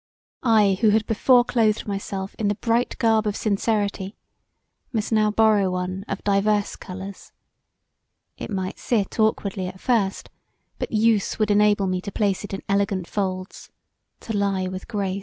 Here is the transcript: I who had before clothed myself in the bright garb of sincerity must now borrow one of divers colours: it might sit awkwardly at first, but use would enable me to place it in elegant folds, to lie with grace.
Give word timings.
I 0.41 0.79
who 0.81 0.89
had 0.89 1.05
before 1.05 1.45
clothed 1.45 1.85
myself 1.85 2.33
in 2.39 2.47
the 2.47 2.55
bright 2.55 2.97
garb 2.97 3.27
of 3.27 3.35
sincerity 3.35 4.17
must 4.91 5.11
now 5.11 5.29
borrow 5.29 5.69
one 5.69 6.05
of 6.07 6.23
divers 6.23 6.75
colours: 6.75 7.31
it 8.35 8.49
might 8.49 8.79
sit 8.79 9.19
awkwardly 9.19 9.67
at 9.67 9.79
first, 9.79 10.31
but 10.79 10.91
use 10.91 11.37
would 11.37 11.51
enable 11.51 11.85
me 11.85 12.01
to 12.01 12.11
place 12.11 12.43
it 12.43 12.51
in 12.51 12.63
elegant 12.67 13.05
folds, 13.07 13.69
to 14.21 14.35
lie 14.35 14.67
with 14.67 14.87
grace. 14.87 15.19